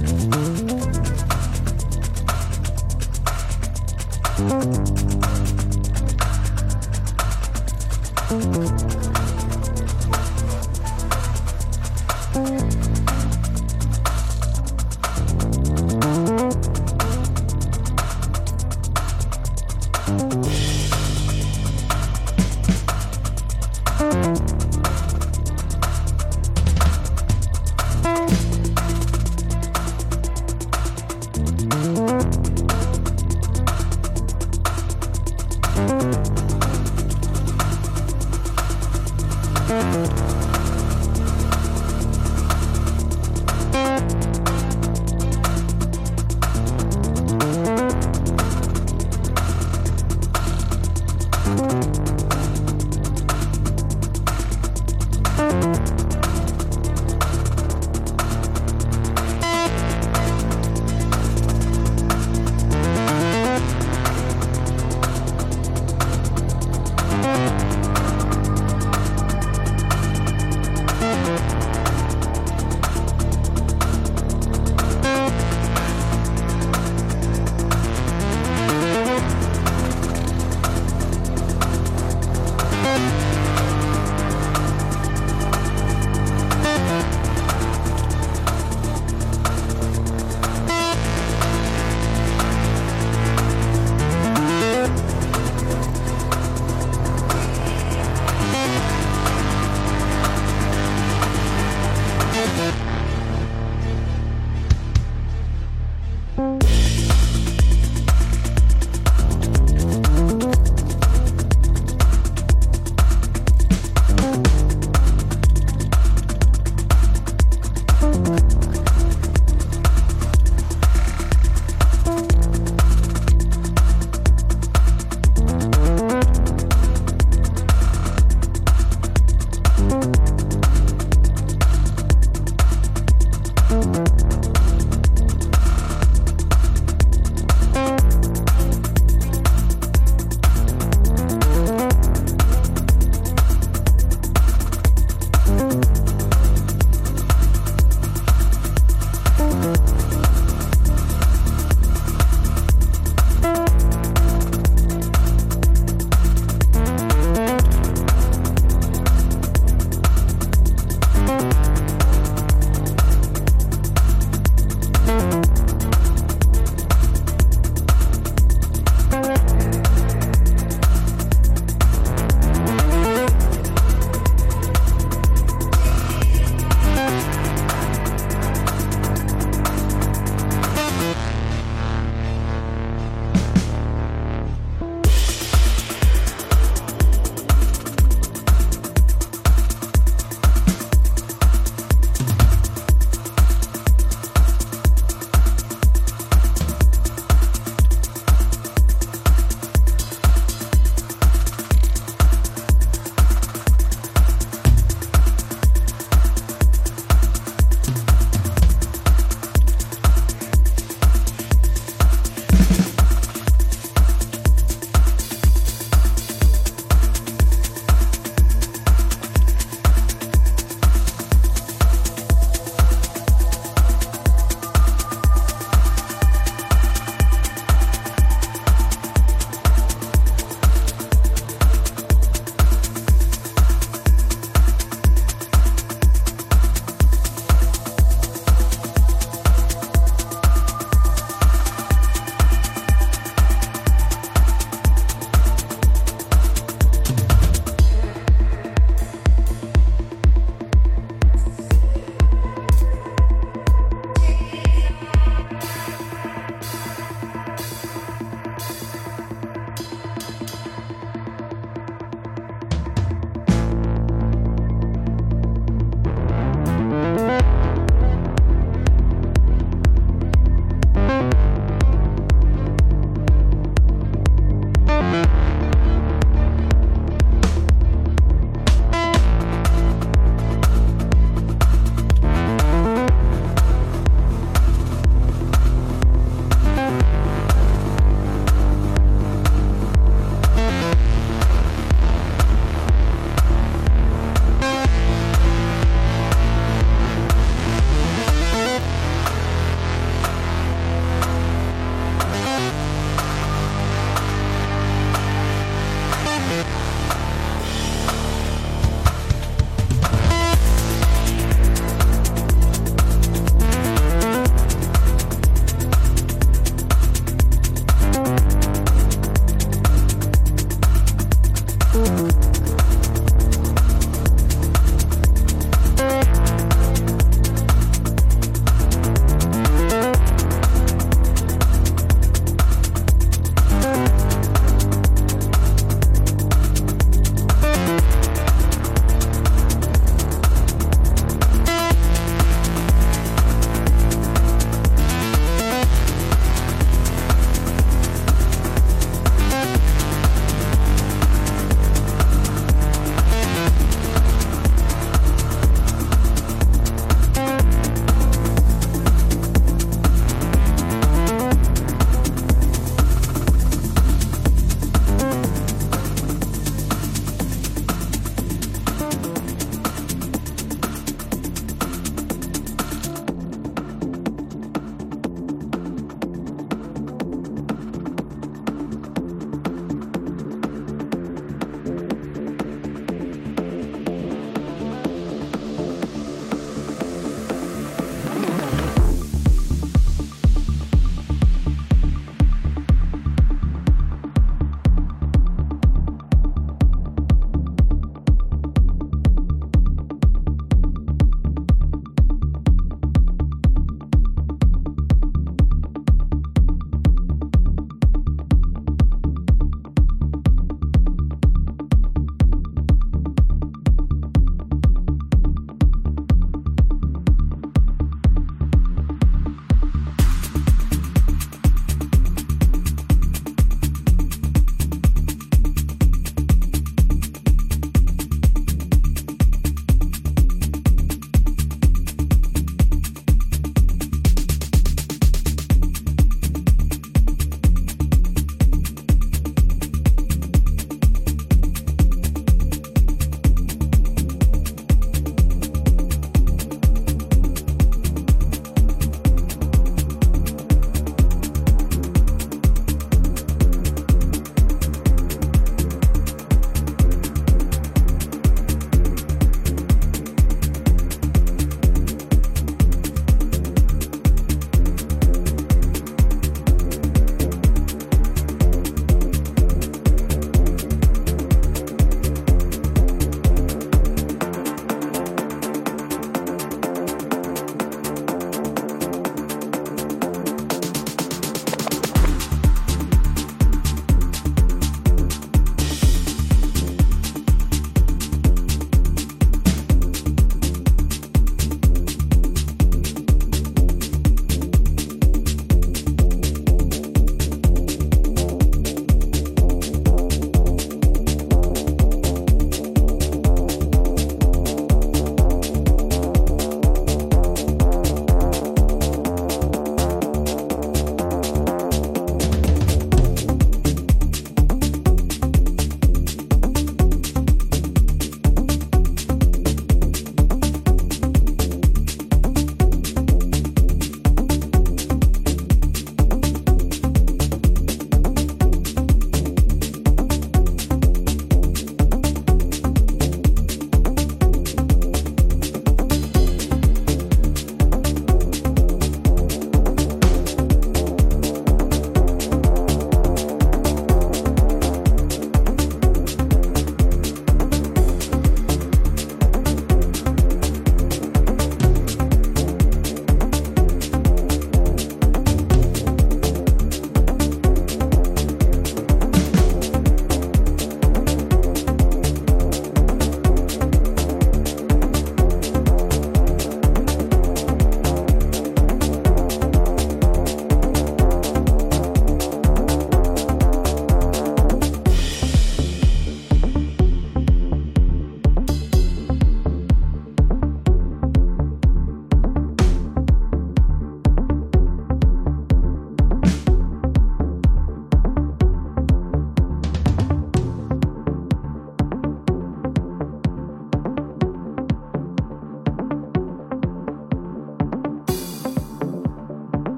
[0.00, 0.49] Bye.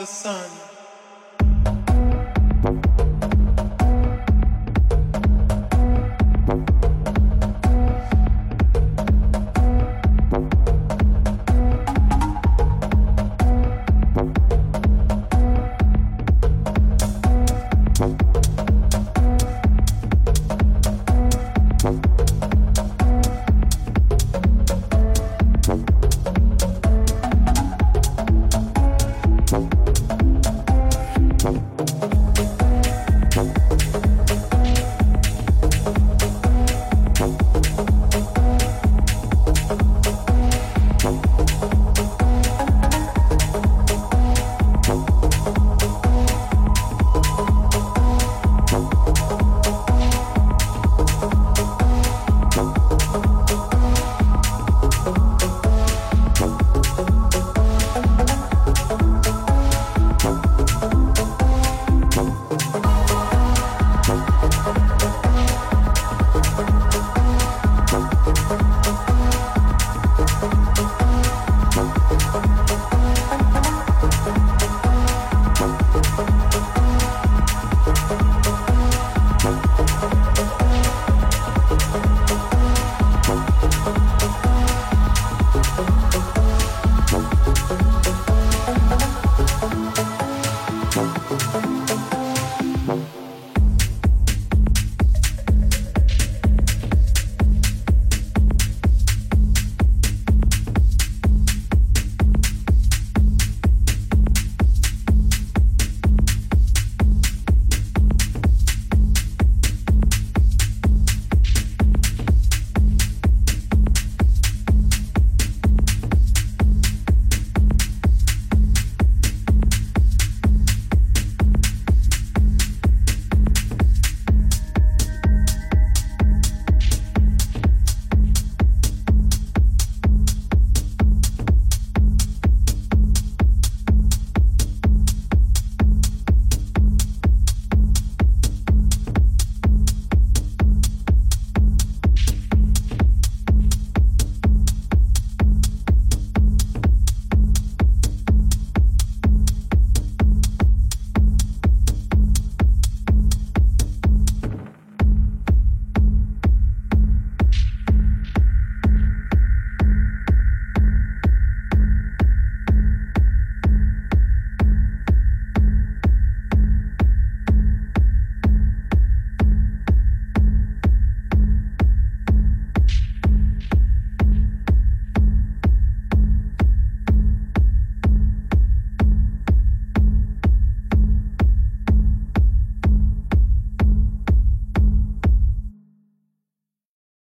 [0.00, 0.59] The sun.